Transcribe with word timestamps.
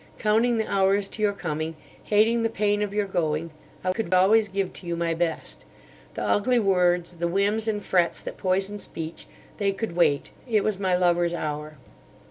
Counting 0.17 0.57
the 0.57 0.67
hours 0.67 1.07
to 1.09 1.21
your 1.21 1.31
coming, 1.31 1.75
hating 2.05 2.41
the 2.41 2.49
pain 2.49 2.81
of 2.81 2.91
your 2.91 3.05
going, 3.05 3.51
I 3.83 3.91
could 3.93 4.11
always 4.11 4.47
give 4.47 4.73
to 4.73 4.87
you 4.87 4.95
my 4.95 5.13
best. 5.13 5.63
The 6.15 6.23
ugly 6.23 6.57
words, 6.57 7.17
the 7.17 7.27
whims 7.27 7.67
and 7.67 7.85
frets 7.85 8.19
that 8.23 8.35
poison 8.35 8.79
speech—they 8.79 9.73
could 9.73 9.95
wait; 9.95 10.31
it 10.47 10.63
was 10.63 10.79
my 10.79 10.95
lover's 10.95 11.35
hour. 11.35 11.77